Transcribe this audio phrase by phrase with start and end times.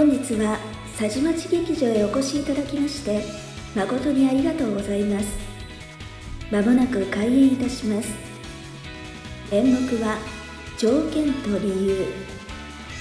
[0.00, 0.58] 本日は
[0.98, 3.22] 佐治町劇場へお越しいただきまして
[3.76, 5.26] 誠にありがとうございます。
[6.50, 8.08] まもなく開演いたします。
[9.52, 10.16] 演目は
[10.78, 12.06] 条件と理由。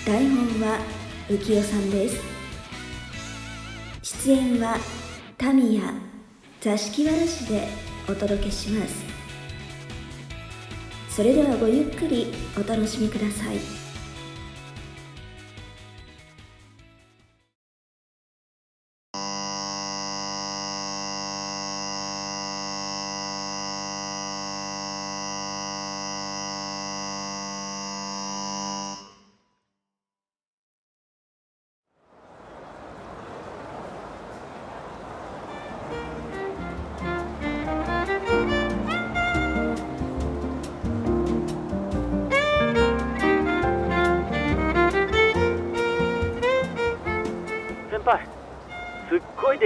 [0.05, 0.79] 台本は
[1.29, 2.21] 浮世さんです。
[4.25, 4.75] 出演は
[5.37, 5.93] タミヤ
[6.59, 7.65] 座敷わらしで
[8.09, 9.05] お届けします。
[11.07, 12.27] それではごゆっくり
[12.57, 13.78] お楽しみください。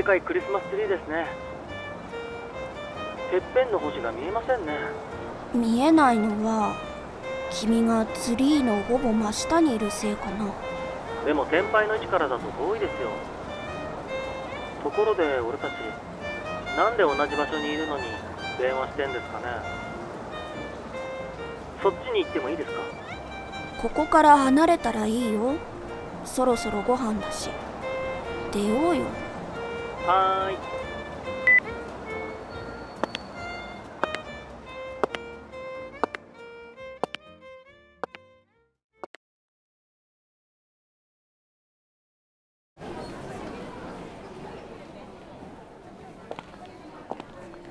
[0.03, 1.27] でかいクリスマスツリーですね。
[3.31, 4.73] てっぺんの星が見えませんね。
[5.55, 6.75] 見えないのは
[7.49, 10.51] 君がツリーのほぼ真下にいるせいかな。
[11.25, 13.11] でも先輩の位置からだと遠いですよ。
[14.83, 15.71] ところで俺たち
[16.75, 18.03] なんで同じ場所にいるのに
[18.59, 19.45] 電話してんですかね。
[21.81, 22.81] そっちに行ってもいいですか？
[23.81, 25.53] ここから離れたらいいよ。
[26.25, 27.49] そろそろご飯だし。
[28.51, 29.05] 出ようよ
[30.05, 30.57] はーい。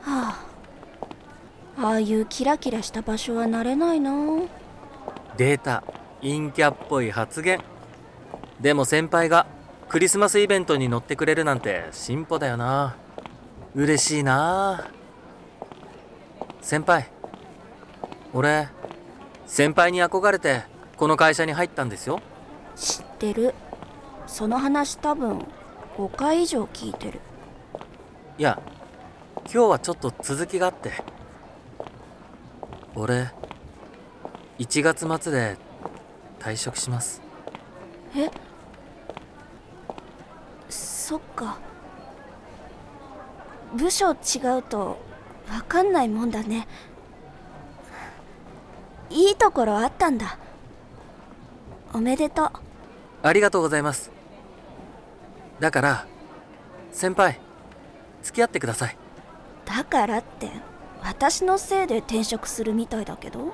[0.00, 0.46] はあ。
[1.76, 4.10] ああいうキラキラした場所は慣れないな。
[5.36, 5.84] データ
[6.22, 7.60] 陰キャっぽい発言。
[8.60, 9.46] でも先輩が
[9.92, 12.96] クリスマスイベントに乗ってくれるなんて進歩だよな。
[13.74, 14.90] 嬉しいな。
[16.62, 17.10] 先輩
[18.32, 18.68] 俺
[19.44, 20.62] 先輩に憧れて
[20.96, 22.22] この会社に入ったんですよ。
[22.74, 23.54] 知ってる。
[24.26, 25.44] その話多分
[25.98, 27.20] 5回以上聞いてる。
[28.38, 28.62] いや
[29.44, 30.90] 今日はちょっと続きがあって。
[32.94, 33.28] 俺
[34.58, 35.58] 1月末で
[36.38, 37.20] 退職します。
[38.16, 38.30] え
[41.12, 41.58] そっか。
[43.74, 44.16] 部署違
[44.58, 44.96] うと
[45.46, 46.66] 分かんないもんだね。
[49.10, 50.38] いいところあったんだ。
[51.92, 52.50] おめでとう。
[53.22, 54.10] ありがとうございます。
[55.60, 56.06] だから
[56.92, 57.38] 先輩
[58.22, 58.96] 付き合ってください。
[59.66, 60.50] だからって
[61.02, 63.52] 私のせいで転職するみたいだけど？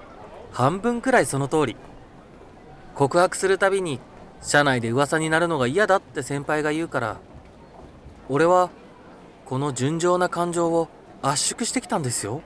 [0.52, 1.76] 半分くらいその通り。
[2.94, 3.98] 告白するたびに
[4.42, 7.16] 社内で噂になるのが嫌だって先輩が言うから
[8.28, 8.70] 俺は
[9.46, 10.88] この純情な感情を
[11.22, 12.42] 圧縮してきたんですよ。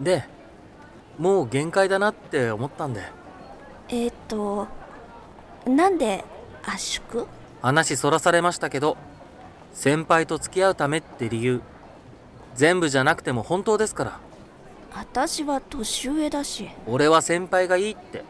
[0.00, 0.24] で
[1.18, 3.02] もう限界だなって思ったんで。
[3.88, 4.68] えー、っと
[5.66, 6.24] なんで
[6.64, 7.26] 圧縮？
[7.62, 8.96] 話そらされましたけど
[9.72, 11.62] 先輩と付き合うためって理由。
[12.54, 14.20] 全部じゃなくても本当ですから。
[14.94, 16.70] 私は年上だし。
[16.86, 18.24] 俺は先輩がいいって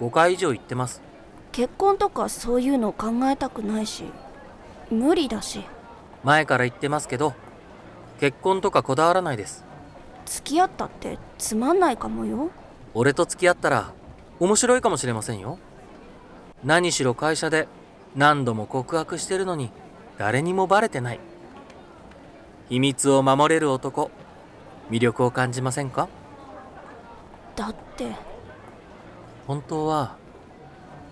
[0.00, 1.02] 5回以上言ってます。
[1.52, 4.04] 結婚とかそういうの考えたくないし
[4.90, 5.64] 無理だし
[6.26, 7.34] 前から言ってますけど
[8.18, 9.64] 結婚とかこだわらないです。
[10.24, 12.50] 付き合ったってつまんないかもよ。
[12.94, 13.92] 俺と付き合ったら
[14.40, 15.60] 面白いかもしれませんよ。
[16.64, 17.68] 何しろ会社で
[18.16, 19.70] 何度も告白してるのに
[20.18, 21.20] 誰にもバレてない。
[22.70, 24.10] 秘密を守れる男
[24.90, 26.08] 魅力を感じませんか？
[27.54, 28.10] だって。
[29.46, 30.16] 本当は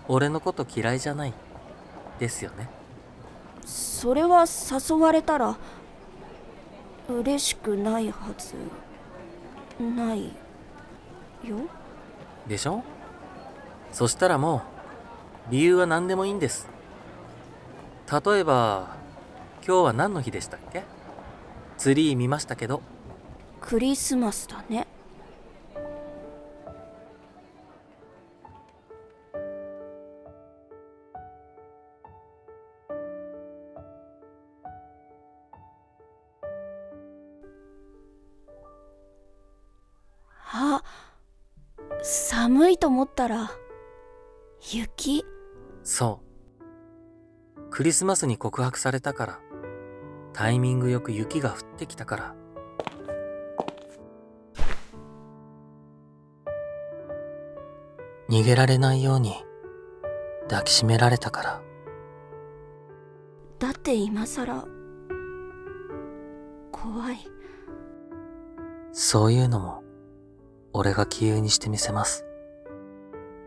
[0.09, 1.33] 俺のこと嫌いじゃない。
[2.19, 2.67] ですよね
[3.65, 5.57] それは誘われたら
[7.09, 8.55] 嬉しくないはず。
[9.79, 10.27] ない
[11.43, 11.57] よ。
[12.47, 12.83] でしょ？
[13.91, 14.63] そしたらも
[15.49, 16.67] う理由は何でもいいんです。
[18.09, 18.95] 例えば
[19.67, 20.83] 今日は何の日でしたっけ？
[21.77, 22.81] ツリー見ましたけど。
[23.61, 24.87] クリスマスだね
[43.25, 43.49] たら
[44.71, 45.25] 雪？
[45.83, 46.21] そ
[47.57, 47.71] う。
[47.71, 49.39] クリスマスに告白されたから。
[50.31, 52.35] タイミングよく雪が降ってきたから。
[58.29, 59.33] 逃げられないように
[60.47, 61.61] 抱きしめられたから。
[63.57, 64.65] だって今さら
[66.71, 67.17] 怖い。
[68.91, 69.83] そういうのも、
[70.73, 72.23] 俺が杞憂にしてみせます。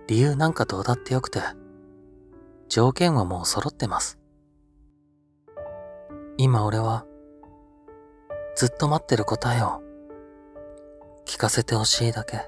[0.08, 1.40] 理由なんかどうだってよくて、
[2.70, 4.18] 条件はもう揃ってます。
[6.38, 7.04] 今俺は、
[8.56, 9.82] ずっと待ってる答えを、
[11.26, 12.38] 聞かせてほしいだけ。
[12.38, 12.44] 好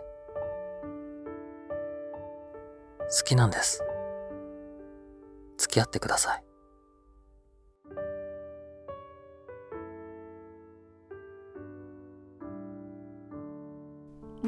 [3.27, 3.85] きなんです。
[5.59, 6.45] 付き合ってください。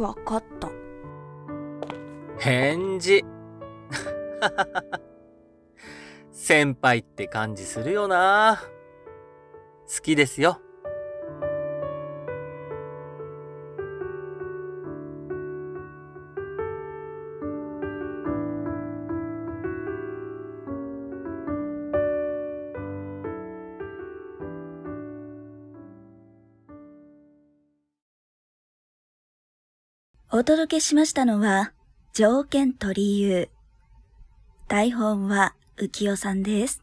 [0.00, 0.70] わかった
[2.42, 3.24] 返事。
[6.32, 8.60] 先輩って感じするよな。
[9.86, 10.60] 好きですよ。
[30.32, 31.72] お届けしましたのは、
[32.14, 33.48] 条件と理由。
[34.68, 36.82] 台本は浮世さんです。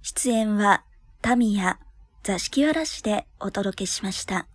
[0.00, 0.82] 出演は
[1.20, 1.78] タミヤ、
[2.22, 4.46] 座敷わらしでお届けしました。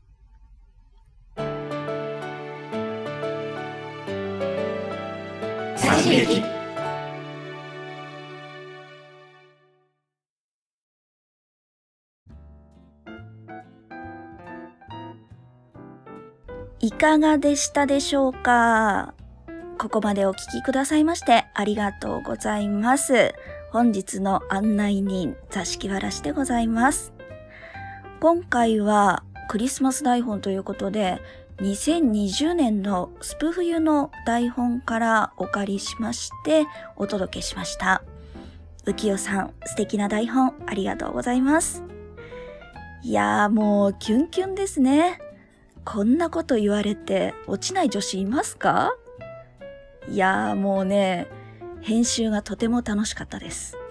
[16.80, 19.14] いかがでしたでしょうか？
[19.86, 23.36] ここまでお聞きくださいましてありがとうございます。
[23.70, 27.14] 本日の案内人、座敷わらしでございます。
[28.20, 31.22] 今回はクリスマス台本ということで、
[31.58, 36.66] 2020年のスプ冬の台本からお借りしまして
[36.96, 38.02] お届けしました。
[38.86, 41.84] 浮世さん、素敵な台本ありがとうございます。
[43.04, 45.20] いやーもうキュンキュンですね。
[45.84, 48.96] こんなこと言われて落ちない女子いますか？
[50.10, 51.28] いやーもうね、
[51.81, 53.78] 編集がとても楽しかったです。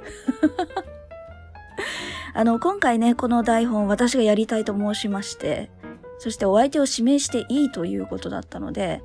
[2.35, 5.71] あの、今回ね、この台本私がやりたいと申しまして、
[6.19, 9.03] そしてお相手を指名していいということだったので、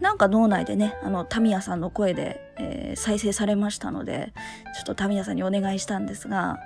[0.00, 4.32] なんか脳内でね、あの、タミヤさんの声で、えー再生されましたので、
[4.74, 6.58] ちょっとタミヤさんにお願いしたんですが、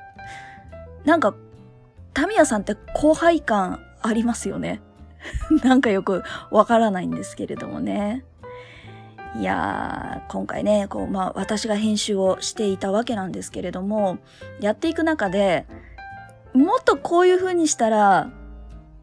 [1.04, 1.34] なんか、
[2.14, 4.80] タミヤさんって後輩感ありますよね。
[5.62, 8.24] なんかよくわからないんですけれどもね。
[9.34, 14.18] いやー、今回ね、こう、まあ、私が編集をしていたわけなんですけれども、
[14.60, 15.66] やっていく中で、
[16.52, 18.30] もっとこういう風にしたら、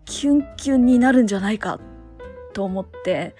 [0.05, 1.79] キュンキュンになるんじゃないか、
[2.53, 3.35] と思って、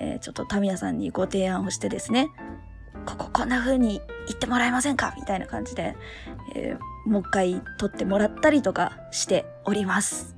[0.00, 2.28] えーちょっとタミヤさんにご提案をしてですね、
[3.06, 5.96] こここんな風に言ってもらえませんかみたいな感じで、
[6.54, 10.34] えーもう一回撮ってもらったりとかしております。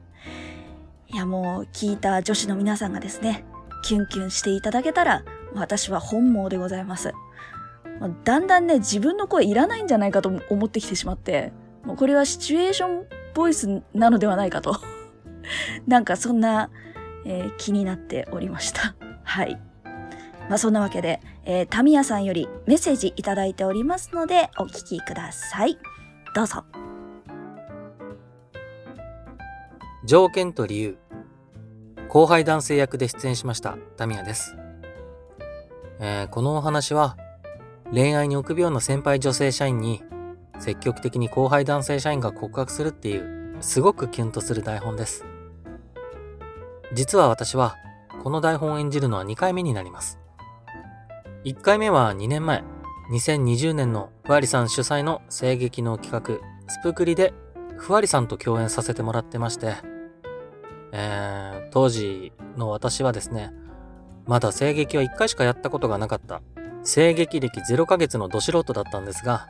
[1.07, 3.47] いやもう聞いた女子の皆さんがですね、
[3.83, 7.13] キュンキュンしていただけたら、私は本望でございます。
[8.01, 11.53] まあだんだんね、自分の声いらないんじゃないかと思ってきてしまって、
[11.85, 14.77] もうこれはシチュエーションボイスなのではないかと。
[15.87, 16.71] なんかそんな、
[17.25, 18.95] えー気になっておりました。
[19.25, 19.61] はい。
[20.49, 25.79] まあそんなわけで、えータミヤさんよりメッセージいただいておりますので、お聞きください。
[26.35, 26.65] どうぞ。
[30.05, 30.99] 条件と理由。
[32.09, 34.57] 後輩男性役で出演しましたタミヤです。
[36.01, 37.17] えーこのお話は
[37.93, 40.03] 恋愛に臆病な先輩女性社員に
[40.59, 45.25] 積極的に後輩男性社員が告白するっていうすごくキュンとする台本です。
[46.93, 47.77] 実は私は
[48.23, 50.19] この台本を演じるのは2回目になります。
[51.45, 52.65] 1回目は2年前、
[53.13, 57.33] 2020年のふわりさん主催の声劇の企画、スプクリで
[57.77, 59.77] ふわりさんと共演させてもらってまして、
[60.93, 63.53] えー、当時の私はですね、
[64.29, 66.43] まだ声劇は1回しかやったことがなかった、
[66.85, 69.49] 声劇歴0ヶ月のど素人だったんですが、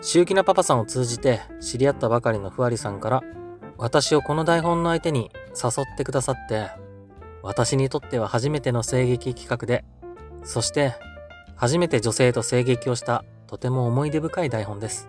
[0.00, 3.24] 周気なパパさんを通じて知り合ったばかりのふわりさんから、
[3.76, 6.70] 私をこの台本の相手に誘ってくださって、
[7.42, 9.84] 私にとっては初めての声劇企画で、
[10.44, 10.94] そして
[11.56, 15.08] 初めて女性と声劇をしたとても思い出深い台本です。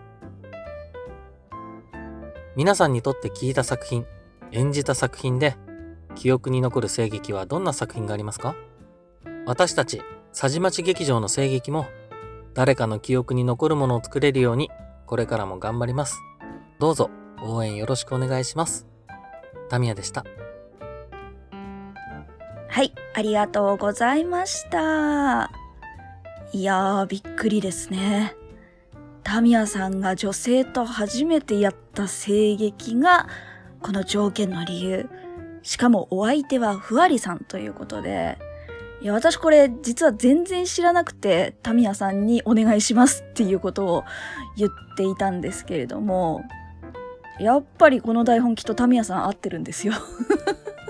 [2.56, 4.08] 皆さんにとって聞いた作品、
[4.52, 5.56] 演じた作品で
[6.16, 8.56] 記憶に残る声劇はどんな作品がありますか？
[9.48, 10.02] 私たち、
[10.38, 11.86] 佐治町劇場の声劇も
[12.54, 14.70] 誰かの記憶に残るものを作れるように
[15.06, 16.20] これからも頑張ります。
[16.80, 17.10] どうぞ
[17.42, 18.86] 応援よろしくお願いします。
[19.70, 20.26] タミヤでした。
[22.68, 25.50] はい、ありがとうございました。
[26.52, 28.36] いやー、びっくりですね。
[29.24, 33.30] タミヤさんが女性と初めてやった声劇が、
[33.82, 35.10] この条件の理由。
[35.62, 38.38] しかもお相手はふわりさんということで、
[39.02, 44.04] いや、私これ実は全然知らなくて、タミヤさんにお願いしますっていうことを
[44.58, 46.44] 言っていたんですけれども、
[47.40, 49.94] やっぱりこの台本きっとタミヤさん合ってるんですよ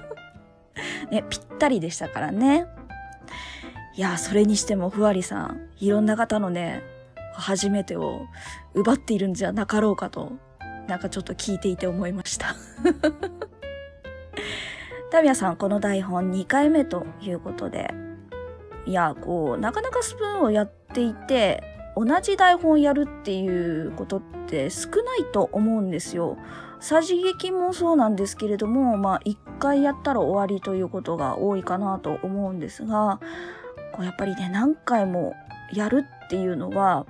[1.12, 2.66] ね、ぴったりでしたからね。
[3.96, 6.84] いや、それにしてもふわりさん、いろんな方のね、
[7.34, 8.28] 初めてを
[8.74, 10.34] 奪っているんじゃなかろうかと、
[10.88, 12.56] なんかちょっと聞いていて思いました
[15.10, 17.94] タミヤさん、この台本2回目ということで、
[18.86, 21.64] いや、こう、なかなかスプーンをやっていて、
[21.96, 23.48] 同じ台本やるってい
[23.82, 26.38] うことって少ないと思うんですよ。
[26.80, 33.20] さじ劇もそうなんですけれども、まあ一回やったら終わりということが多いかなと思うんですが、
[33.94, 35.36] こうやっぱりね、何回も
[35.74, 37.06] やるっていうのは、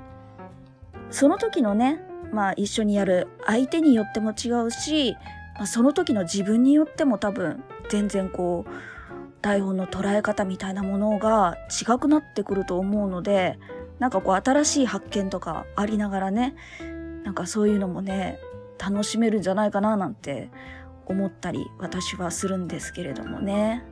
[1.09, 1.99] その時のね、
[2.31, 5.17] まあ一緒にやる相手によっても違うし、
[5.55, 8.71] まあ、その時の自分によっても多分全然こう、
[9.41, 13.59] 台本の捉え方みたいなものが違くなってくると思うので、
[13.99, 16.55] なんかこう新しい発見とかありながらね、
[17.23, 18.39] なんかそういうのもね、
[18.77, 20.49] 楽しめるんじゃないかななんて
[21.05, 23.83] 思ったり私はするんですけれどもね。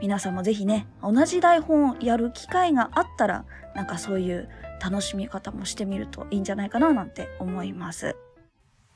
[0.00, 4.48] 皆さんもぜひね、同じ台本をやる機会があったら、なんかそういう
[4.82, 8.16] 楽しみ方もしてみるといいんじゃないかななんて思います。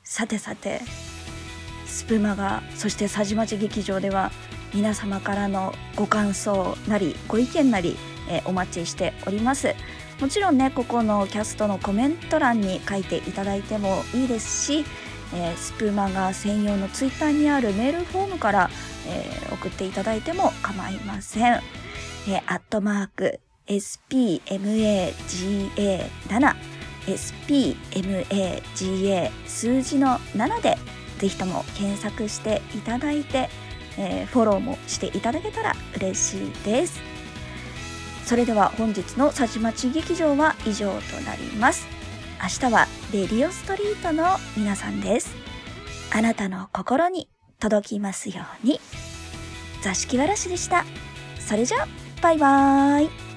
[0.02, 0.80] さてさて、
[1.90, 4.30] スプマガ、そして佐治町劇場では
[4.72, 7.96] 皆様からのご感想なりご意見なり、
[8.28, 9.74] え、お待ちしております。
[10.20, 14.84] もちろんねここのキャストのコメント欄に書いていただいてもいいですし、
[15.34, 18.70] えー、スプーマガ専用のツイッターにあるメールフォームから、
[19.08, 21.54] えー、送っていただいても構いません。
[21.54, 21.62] ア
[22.54, 26.54] ットマーク spmaga7
[27.06, 30.76] spmaga 数字の7で
[31.20, 33.50] ぜひとも検索していただいて、
[33.98, 37.00] えー、フォローもしていただけたら嬉しいです。
[38.24, 41.86] それでは本日の佐治町劇場は以上となります。
[42.42, 45.34] 明日はレディオストリートの皆さんです。
[46.10, 48.80] あなたの心に届きますように。
[49.82, 50.84] 座敷わらしでした。
[51.38, 51.86] それじゃ
[52.22, 53.29] バイバーイ。